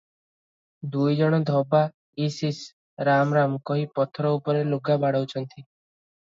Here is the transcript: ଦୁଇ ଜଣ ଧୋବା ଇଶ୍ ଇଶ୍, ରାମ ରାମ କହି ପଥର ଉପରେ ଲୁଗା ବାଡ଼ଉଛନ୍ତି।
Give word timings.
ଦୁଇ 0.93 1.11
ଜଣ 1.19 1.39
ଧୋବା 1.49 1.81
ଇଶ୍ 2.27 2.37
ଇଶ୍, 2.49 2.63
ରାମ 3.11 3.37
ରାମ 3.39 3.61
କହି 3.71 3.85
ପଥର 4.01 4.33
ଉପରେ 4.39 4.65
ଲୁଗା 4.73 4.99
ବାଡ଼ଉଛନ୍ତି। 5.07 5.63